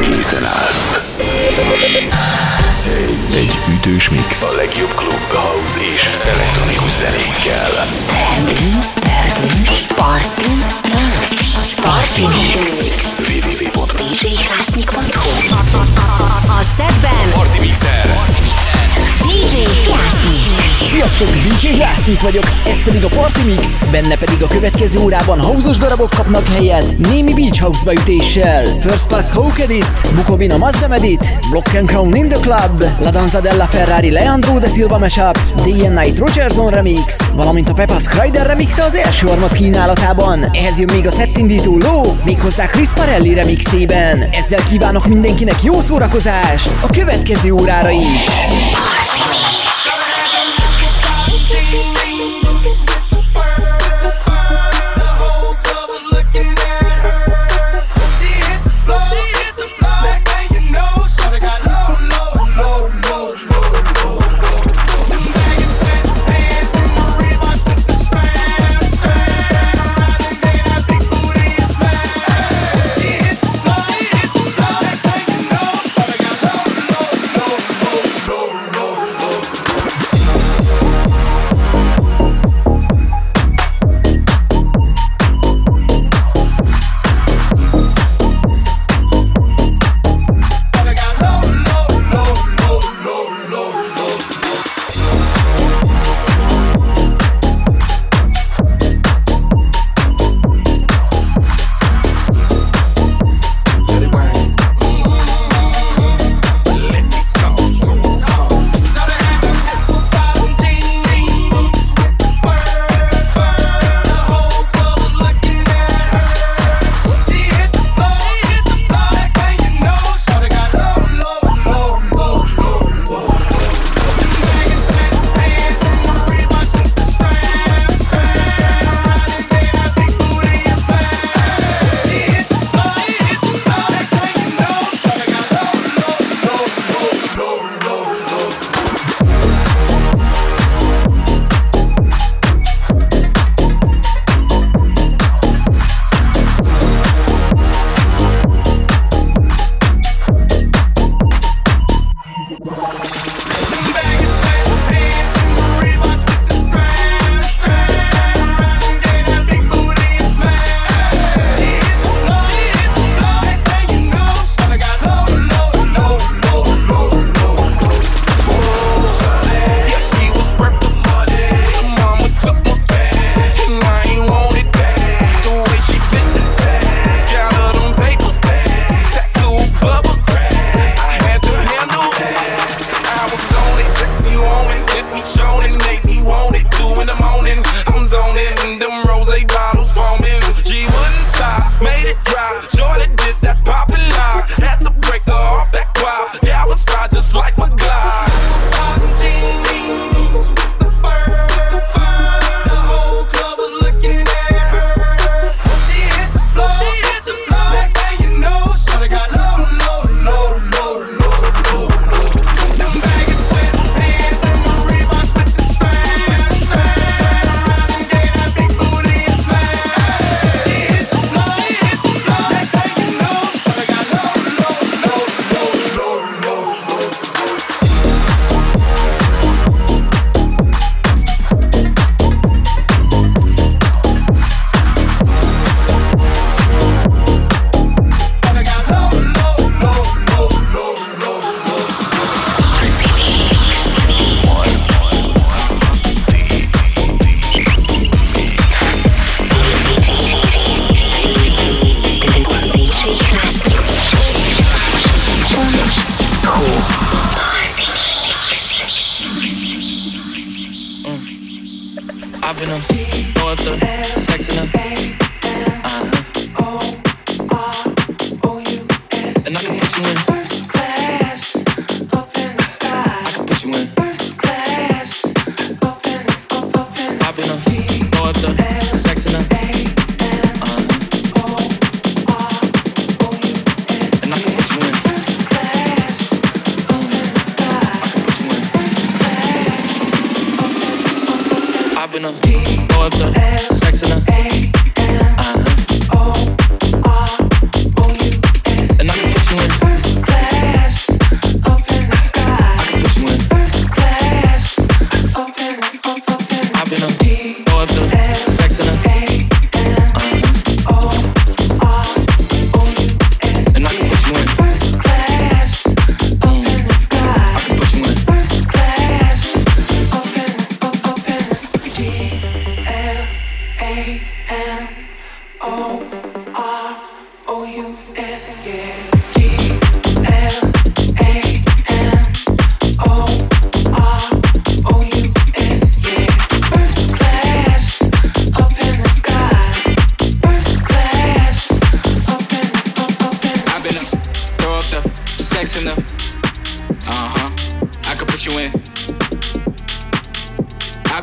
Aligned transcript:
készen 0.00 0.44
állsz. 0.44 1.00
Egy 3.34 3.58
ütős 3.74 4.08
mix. 4.08 4.42
A 4.42 4.54
legjobb 4.56 4.94
klub, 4.94 5.32
house 5.32 5.80
és 5.94 6.08
elektronikus 6.34 6.92
zenékkel. 6.92 7.70
Party 9.94 10.50
Mix. 11.30 11.74
Party 11.74 12.20
Mix. 12.20 12.94
www.djhlásnyik.hu 13.28 15.54
A 16.58 16.62
szedben 16.62 17.30
Party 17.30 17.58
Mixer! 17.58 18.16
DJ 19.22 19.62
Krásnyik. 19.84 20.58
Sziasztok, 20.84 21.28
DJ 21.28 21.76
Jásznyik 21.78 22.20
vagyok, 22.20 22.44
ez 22.66 22.82
pedig 22.82 23.04
a 23.04 23.08
Party 23.08 23.42
Mix, 23.44 23.82
benne 23.90 24.16
pedig 24.16 24.42
a 24.42 24.46
következő 24.46 24.98
órában 24.98 25.40
hauzos 25.40 25.76
darabok 25.76 26.10
kapnak 26.10 26.48
helyet, 26.48 26.98
némi 26.98 27.34
Beach 27.34 27.60
House 27.60 27.84
beütéssel. 27.84 28.64
First 28.80 29.06
Class 29.06 29.30
Hawk 29.30 29.60
Edit, 29.60 30.14
Bukovina 30.14 30.56
Mazda 30.56 30.94
Edit, 30.94 31.38
Block 31.50 31.74
and 31.74 31.88
Crown 31.88 32.14
in 32.14 32.28
the 32.28 32.38
Club, 32.40 32.84
La 32.98 33.10
Danza 33.10 33.40
della 33.40 33.64
Ferrari 33.64 34.10
Leandro 34.10 34.58
de 34.58 34.68
Silva 34.68 34.98
Mashup, 34.98 35.38
and 35.86 35.98
Night 35.98 36.18
Rogerson 36.18 36.68
Remix, 36.68 37.30
valamint 37.34 37.68
a 37.68 37.72
Pepas 37.72 38.04
Kryder 38.04 38.46
remix 38.46 38.78
az 38.78 38.94
első 38.94 39.26
harmad 39.26 39.52
kínálatában. 39.52 40.50
Ehhez 40.52 40.78
jön 40.78 40.90
még 40.92 41.06
a 41.06 41.10
szettindító 41.10 41.78
Low, 41.78 42.14
méghozzá 42.24 42.66
Chris 42.66 42.92
Parelli 42.92 43.34
remixében. 43.34 44.22
Ezzel 44.30 44.60
kívánok 44.68 45.06
mindenkinek 45.06 45.62
jó 45.62 45.80
szórakozást 45.80 46.70
a 46.80 46.86
következő 46.92 47.52
órára 47.52 47.90
is. 47.90 48.26
Tiny. 49.18 49.67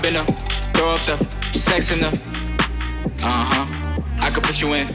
in 0.05 0.13
them, 0.13 0.25
throw 0.73 0.89
up 0.91 1.01
the 1.01 1.17
sex 1.51 1.89
in 1.91 1.99
the 1.99 2.07
Uh 2.07 3.45
huh. 3.51 4.01
I 4.19 4.29
could 4.29 4.43
put 4.43 4.61
you 4.61 4.73
in. 4.73 4.87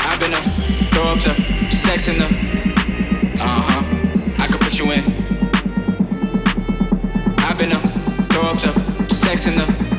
I've 0.00 0.20
been 0.20 0.34
up, 0.34 0.42
throw 0.92 1.04
up 1.04 1.18
the 1.20 1.34
sex 1.70 2.08
in 2.08 2.18
the 2.18 2.26
Uh 3.40 3.62
huh. 3.68 4.42
I 4.42 4.46
could 4.48 4.60
put 4.60 4.78
you 4.78 4.90
in. 4.92 5.02
I've 7.38 7.56
been 7.56 7.72
up, 7.72 7.82
throw 8.30 8.42
up 8.42 8.58
the 8.58 9.14
sex 9.14 9.46
in 9.46 9.56
the. 9.56 9.93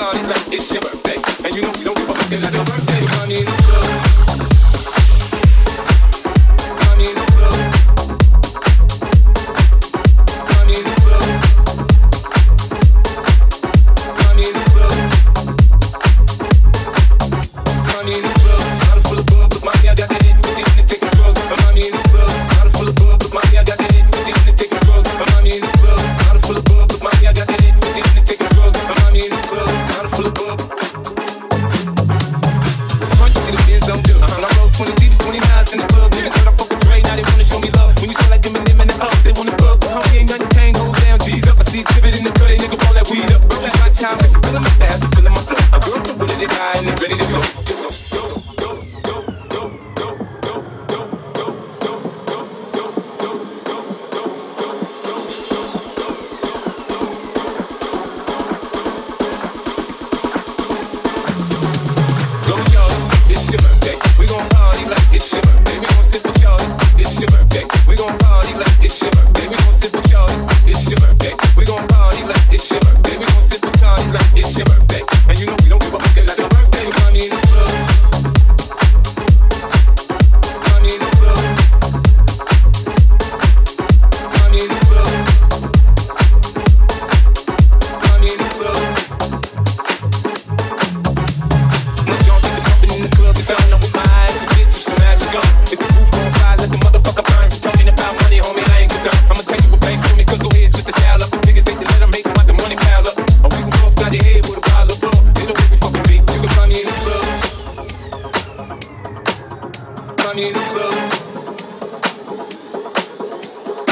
time, 0.00 0.32
it's 0.50 0.72
your 0.72 0.80
birthday. 0.80 1.20
And 1.44 1.54
you 1.54 1.62
know 1.62 1.72
we 1.78 1.84
don't 1.84 1.99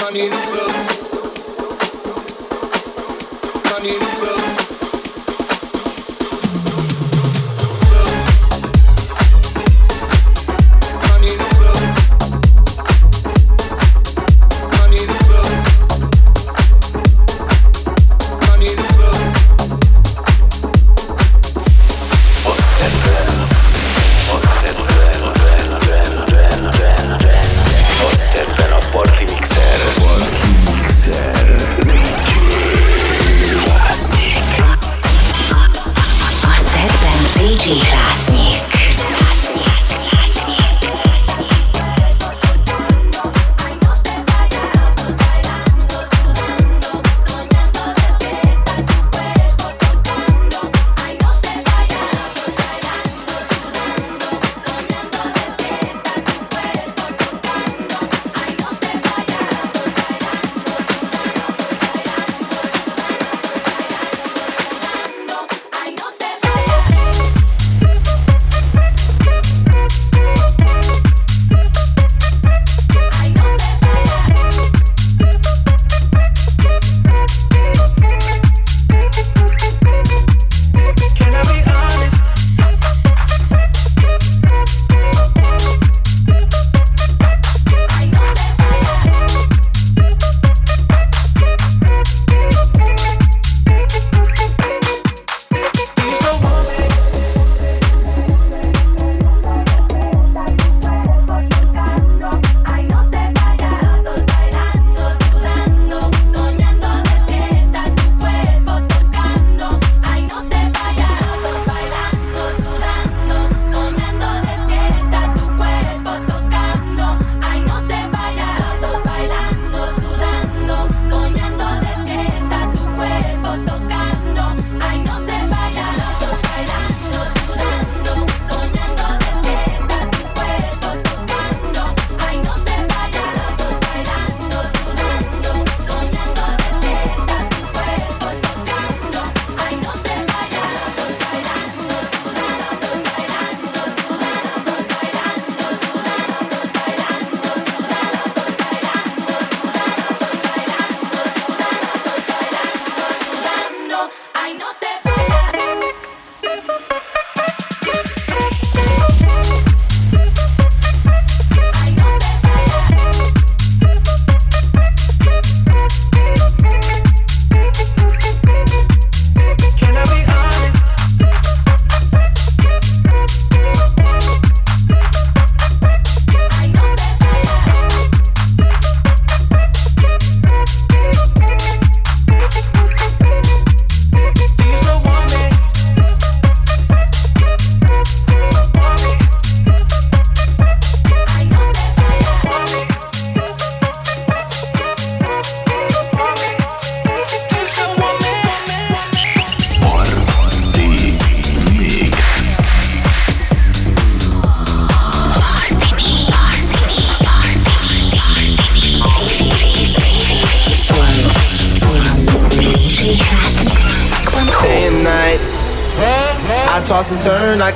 Come 0.09 0.17
here 0.17 0.31
to 0.31 0.37
Come 3.69 4.38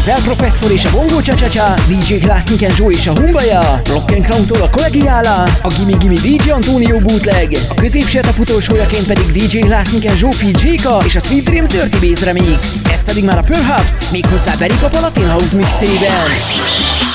Az 0.00 0.08
El 0.08 0.20
Professor 0.22 0.70
és 0.70 0.84
a 0.84 0.90
Bongo 0.90 1.22
Csa-Csa-Csa, 1.22 1.74
DJ 1.88 2.14
Glassniken 2.14 2.72
Joe 2.78 2.92
és 2.92 3.06
a 3.06 3.12
Humbaja, 3.12 3.80
Rock 3.84 4.20
Crown-tól 4.22 4.60
a 4.60 4.70
Kollegiála, 4.70 5.42
a 5.42 5.68
Gimme 5.76 5.96
Gimme 5.96 6.14
DJ 6.14 6.50
Antonio 6.50 6.98
Bootleg, 6.98 7.58
a 7.68 7.74
középső 7.74 8.20
utolsójaként 8.38 9.06
pedig 9.06 9.24
DJ 9.24 9.58
Glassniken 9.58 10.16
Joe 10.18 10.32
Feed 10.32 10.60
Jika 10.60 11.02
és 11.04 11.16
a 11.16 11.20
Sweet 11.20 11.44
Dreams 11.44 11.68
Dirty 11.68 12.06
Bass 12.06 12.22
Remix. 12.22 12.84
Ez 12.84 13.04
pedig 13.04 13.24
már 13.24 13.38
a 13.38 13.42
Perhaps, 13.42 14.10
méghozzá 14.10 14.54
Berika 14.54 14.88
Palatin 14.88 15.28
House 15.28 15.56
mixében. 15.56 17.09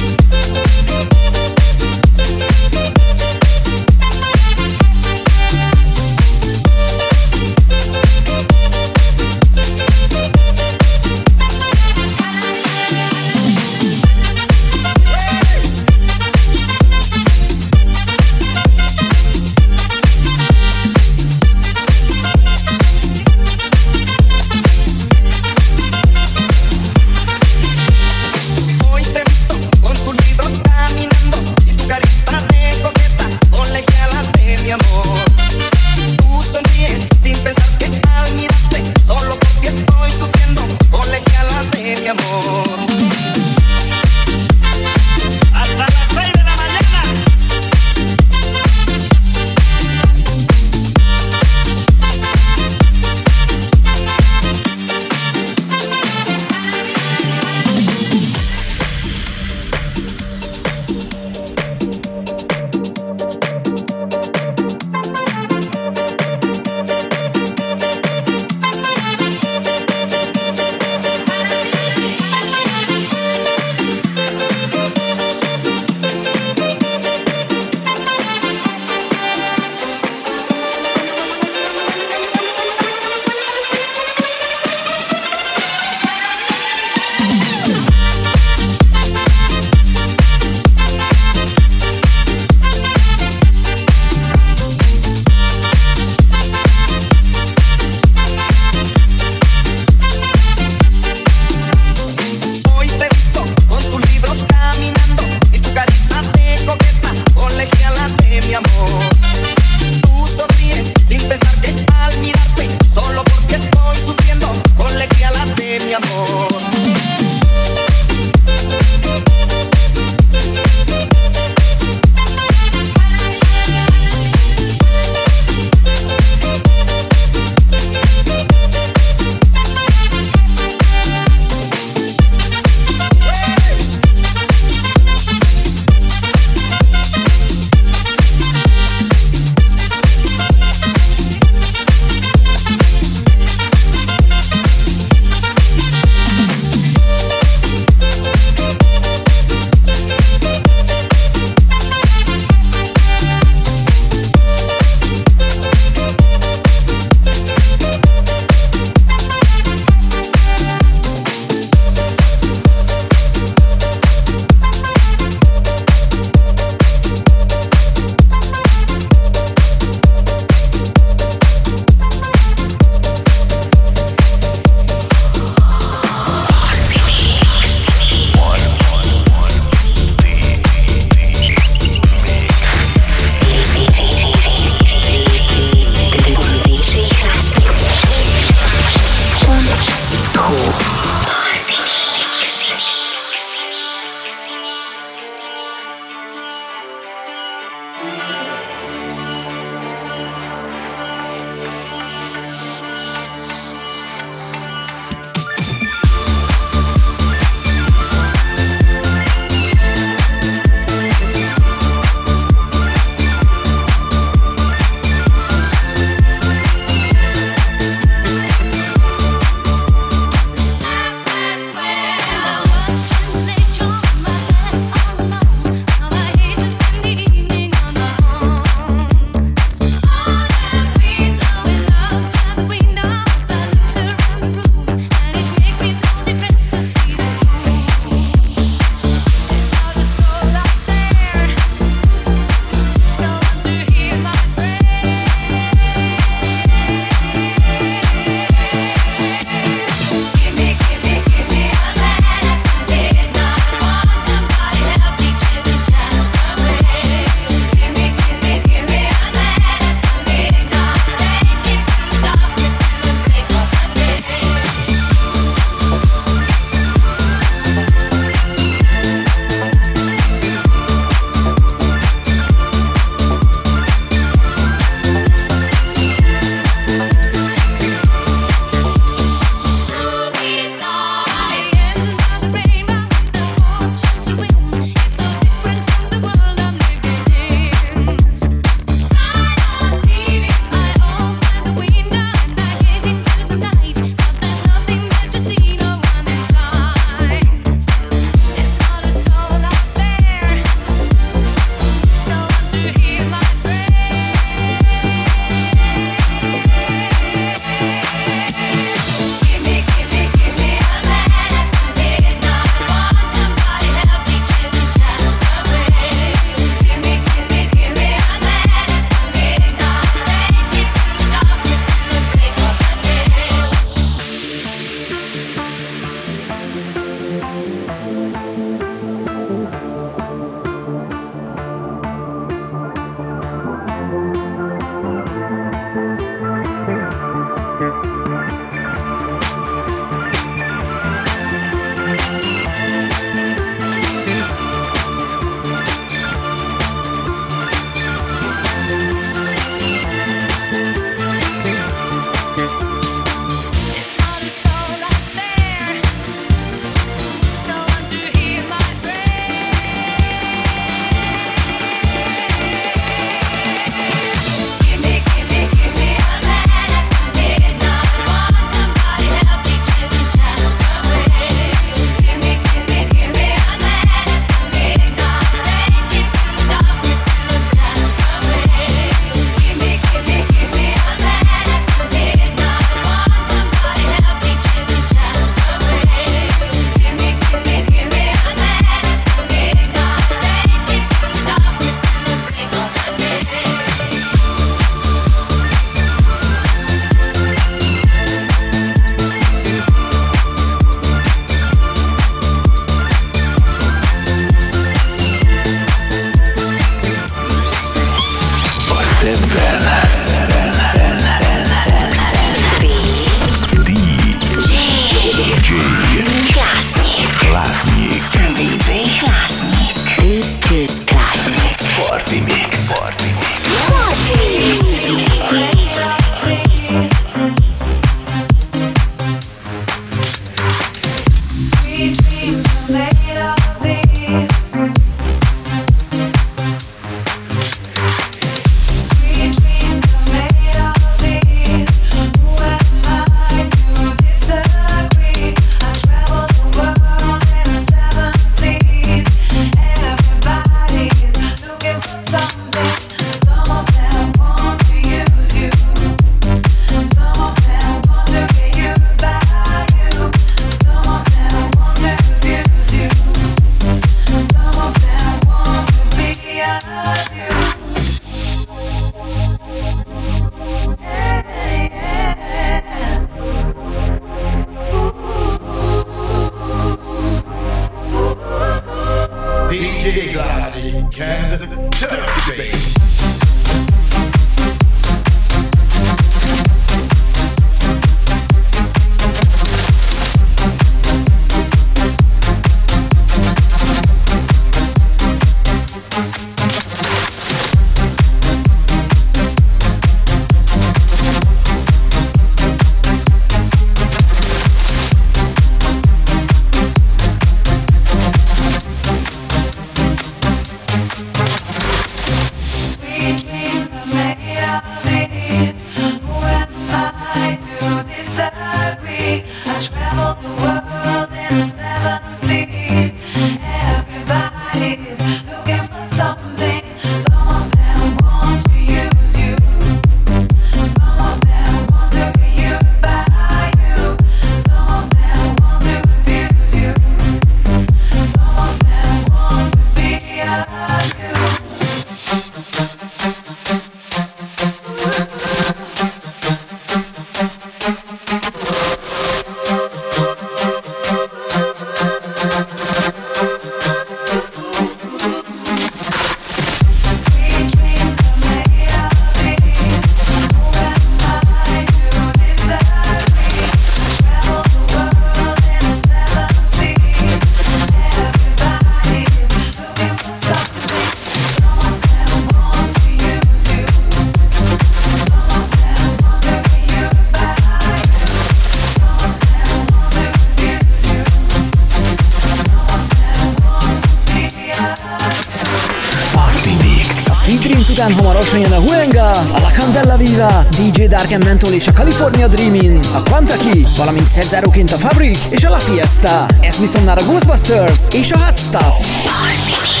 Dark 591.11 591.31
and 591.31 591.43
Mental 591.43 591.73
és 591.73 591.87
a 591.87 591.91
California 591.91 592.47
Dreamin, 592.47 592.99
a 593.13 593.23
Quantaki, 593.23 593.85
valamint 593.97 594.27
szerzáróként 594.27 594.91
a 594.91 594.97
Fabrik 594.97 595.37
és 595.49 595.63
a 595.63 595.69
La 595.69 595.79
Fiesta. 595.79 596.45
Ez 596.61 596.79
viszont 596.79 597.05
már 597.05 597.17
a 597.17 597.23
Ghostbusters 597.23 598.01
és 598.11 598.31
a 598.31 598.37
Hot 598.37 598.57
Stuff. 598.57 598.99
Party 599.23 600.00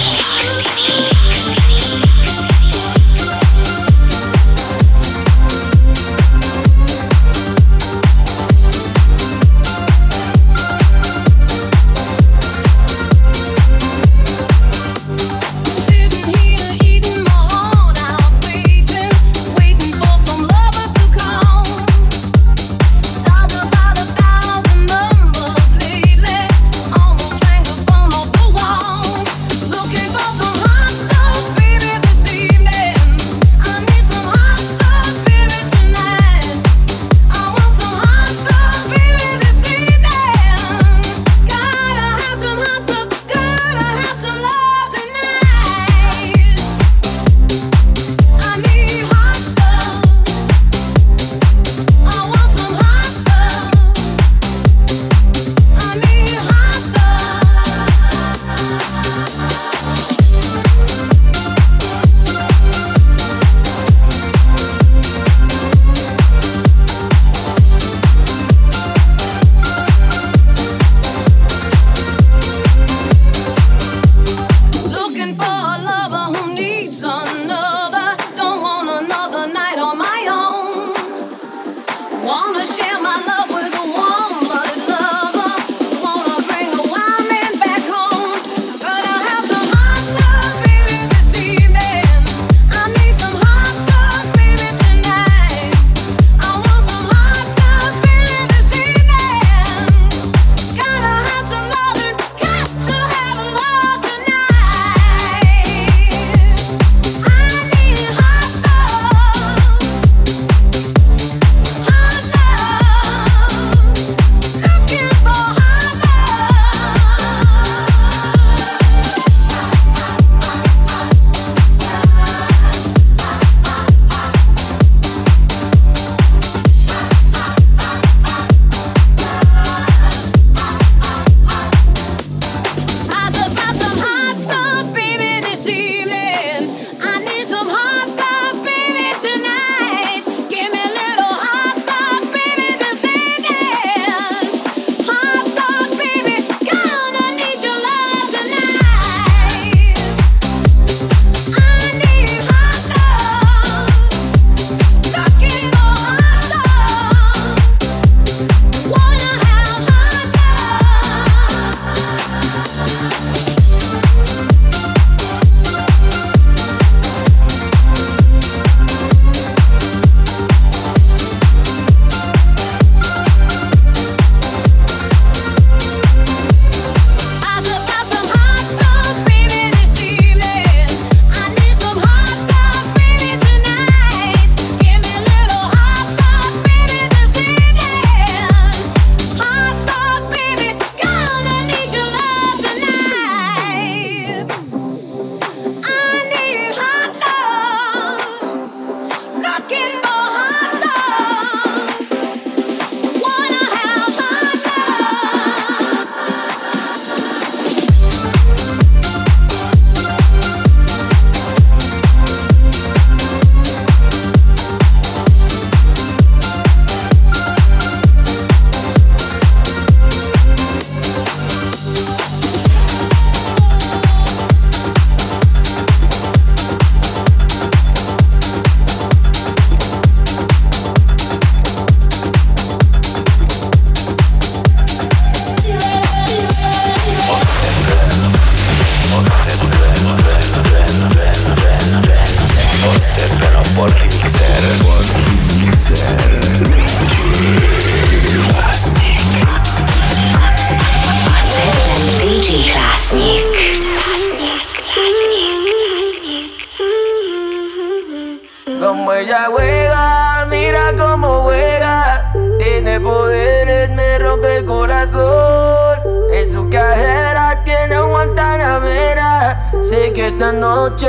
En 265.03 266.53
su 266.53 266.69
cajera 266.69 267.59
tiene 267.63 267.99
un 267.99 268.11
guantanamera. 268.11 269.71
Sé 269.81 270.13
que 270.13 270.27
esta 270.27 270.51
noche 270.51 271.07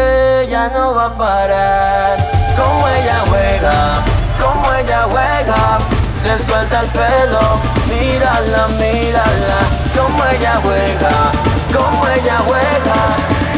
ya 0.49 0.71
no 0.71 0.95
va 0.95 1.07
a 1.07 1.15
parar. 1.15 2.17
Como 2.57 2.89
ella 2.89 3.17
juega, 3.29 4.03
como 4.41 4.73
ella 4.73 5.03
juega. 5.11 5.79
Se 6.19 6.43
suelta 6.43 6.81
el 6.81 6.87
pelo, 6.87 7.61
mírala, 7.87 8.69
mírala. 8.69 9.59
Como 9.95 10.25
ella 10.25 10.59
juega, 10.63 11.31
como 11.71 12.09
ella 12.09 12.39
juega. 12.47 12.97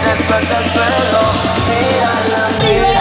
Se 0.02 0.26
suelta 0.26 0.58
el 0.58 0.64
pelo, 0.64 1.22
mírala, 1.68 2.48
mírala. 2.58 2.93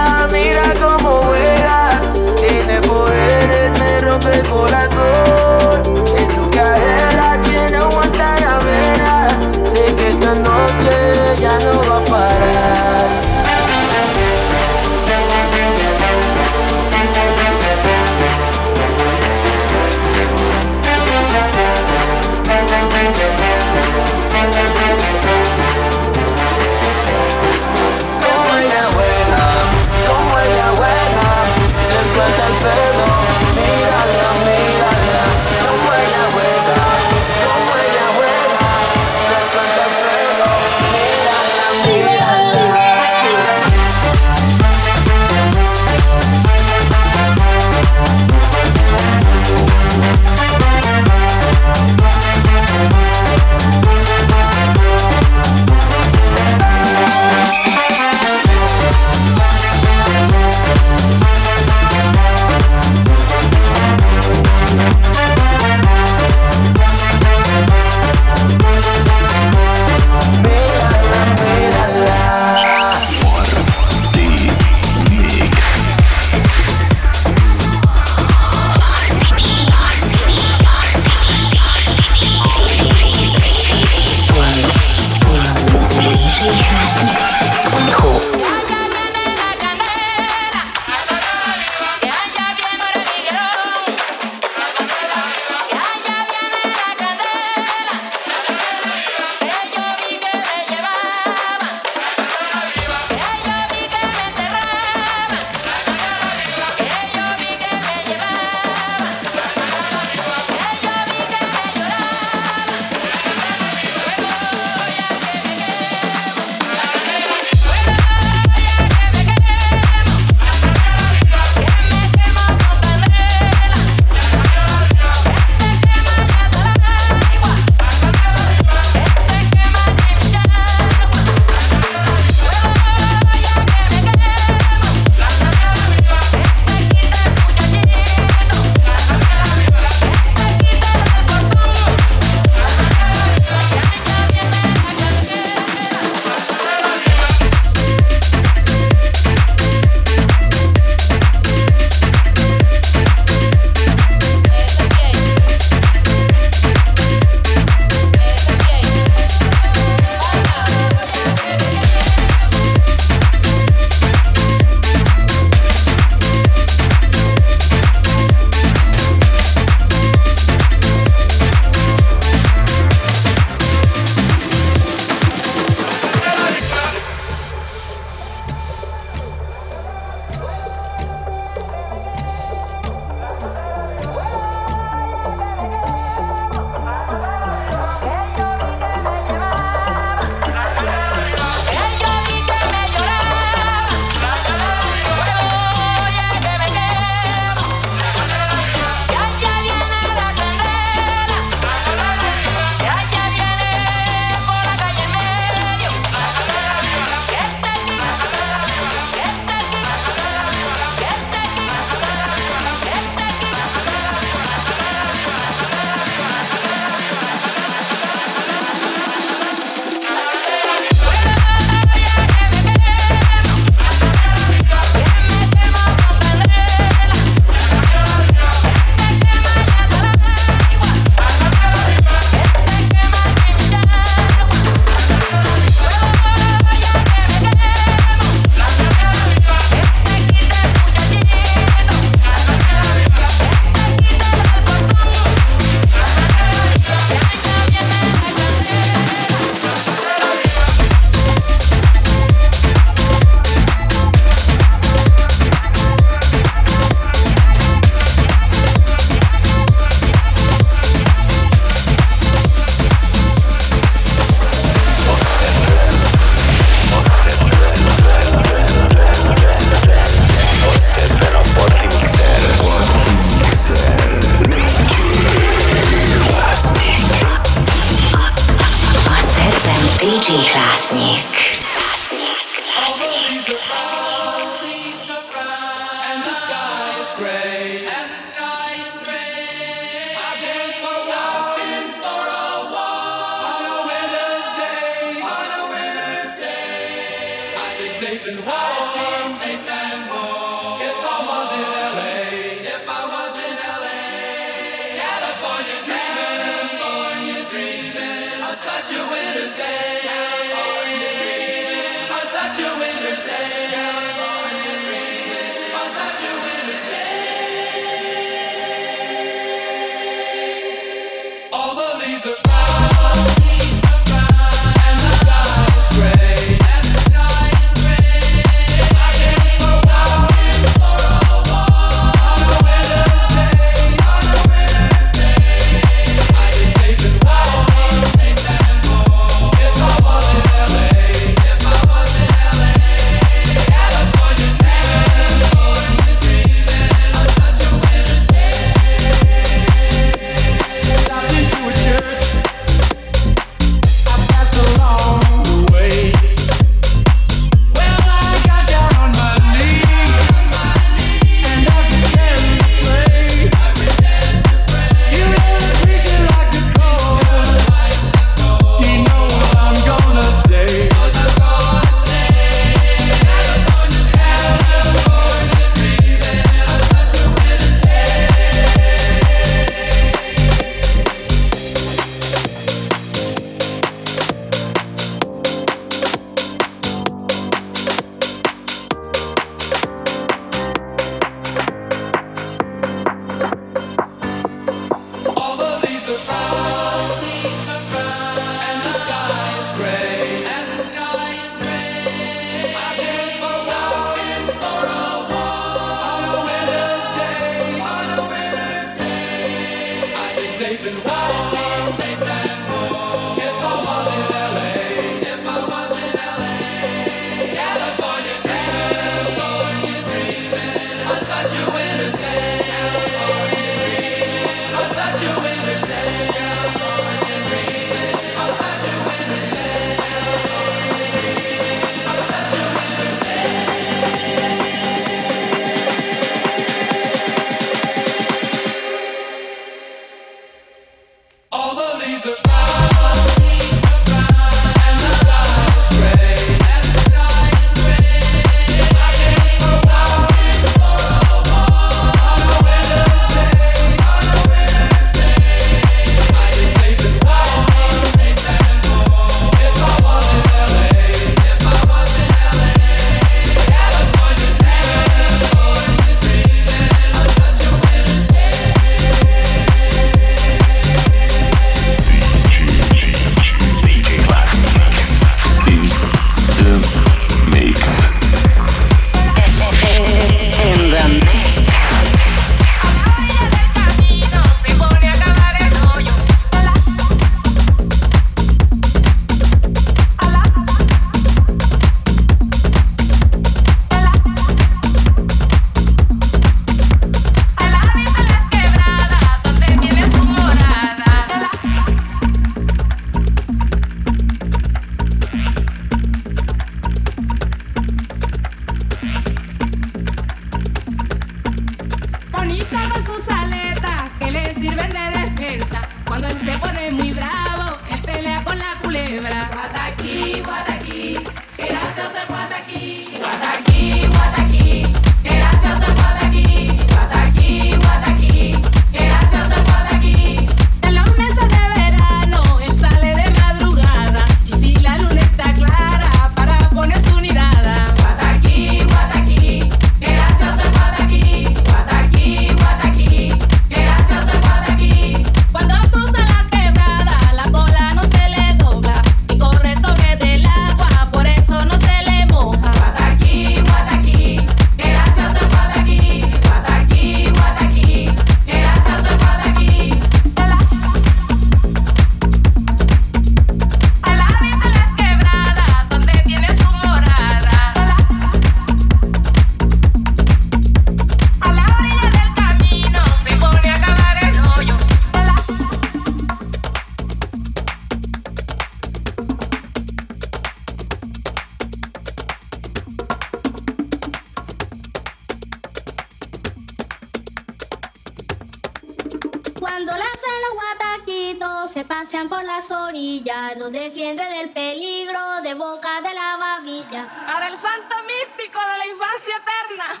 Se 591.76 591.84
pasean 591.84 592.30
por 592.30 592.42
las 592.42 592.70
orillas, 592.70 593.54
los 593.58 593.70
defiende 593.70 594.24
del 594.24 594.48
peligro 594.48 595.42
de 595.42 595.52
boca 595.52 596.00
de 596.00 596.14
la 596.14 596.38
babilla. 596.38 597.06
Para 597.26 597.48
el 597.48 597.56
santo 597.58 597.96
místico 598.06 598.58
de 598.58 598.78
la 598.78 598.86
infancia 598.86 599.34
eterna. 599.42 600.00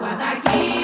Guataqui, 0.00 0.81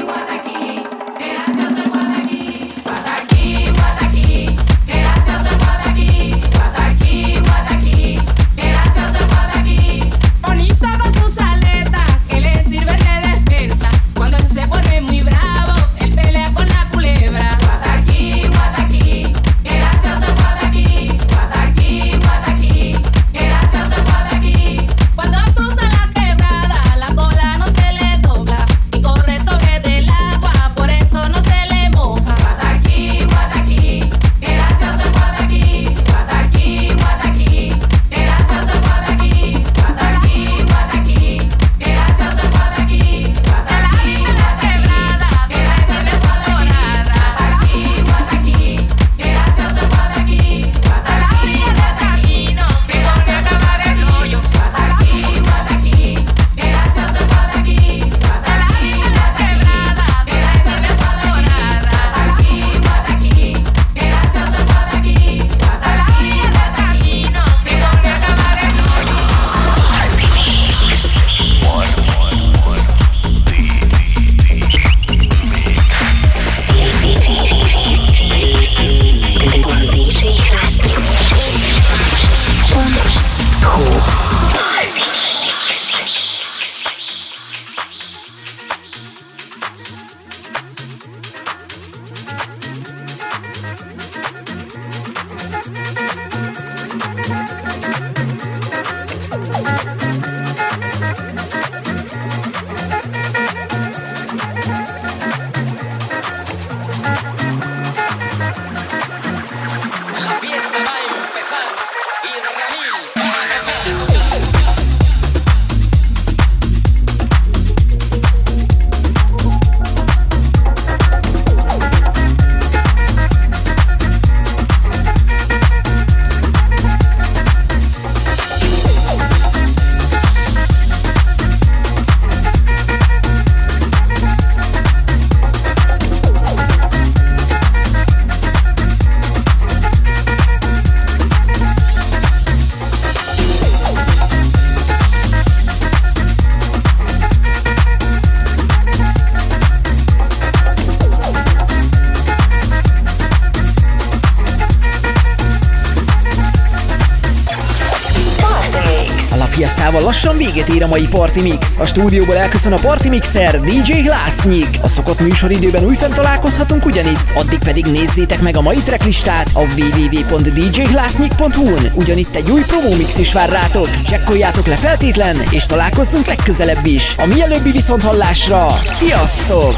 mai 160.88 161.08
Party 161.10 161.40
Mix. 161.40 161.76
A 161.78 161.84
stúdióból 161.84 162.36
elköszön 162.36 162.72
a 162.72 162.76
Party 162.76 163.08
Mixer, 163.08 163.60
DJ 163.60 163.92
Glassnyik. 163.92 164.68
A 164.82 164.88
szokott 164.88 165.20
műsoridőben 165.20 165.84
újfent 165.84 166.14
találkozhatunk 166.14 166.84
ugyanitt, 166.84 167.32
addig 167.34 167.58
pedig 167.58 167.86
nézzétek 167.86 168.42
meg 168.42 168.56
a 168.56 168.60
mai 168.60 168.76
tracklistát 168.76 169.50
a 169.52 169.60
www.djglassnyik.hu-n. 169.60 171.92
Ugyanitt 171.94 172.34
egy 172.34 172.50
új 172.50 172.60
promo 172.60 172.96
mix 172.96 173.18
is 173.18 173.32
vár 173.32 173.48
rátok. 173.48 174.02
Csekkoljátok 174.02 174.66
le 174.66 174.76
feltétlen, 174.76 175.42
és 175.50 175.66
találkozzunk 175.66 176.26
legközelebb 176.26 176.86
is. 176.86 177.14
A 177.18 177.26
mielőbbi 177.26 177.70
viszont 177.70 178.02
hallásra. 178.02 178.66
Sziasztok! 178.86 179.74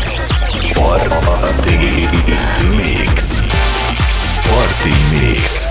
Party 0.75 1.71
Mix 2.77 3.43
Party 4.51 4.95
Mix 5.11 5.70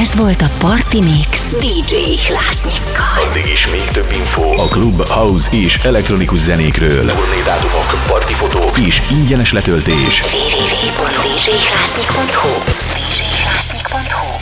Ez 0.00 0.14
volt 0.14 0.42
a 0.42 0.50
Party 0.58 1.00
Mix 1.00 1.50
DJ 1.50 1.94
Hlásnyikkal. 2.26 3.24
Addig 3.28 3.46
is 3.46 3.68
még 3.68 3.84
több 3.84 4.12
info 4.12 4.42
a 4.42 4.64
klub, 4.64 5.08
house 5.08 5.56
és 5.56 5.76
elektronikus 5.76 6.38
zenékről. 6.38 7.06
Turné 7.06 7.42
dátumok, 7.44 8.04
partifotók 8.06 8.78
és 8.78 9.02
ingyenes 9.10 9.52
letöltés. 9.52 10.22
www.djhlásnyik.hu 10.22 12.62
djhlásnyik.hu 13.08 14.41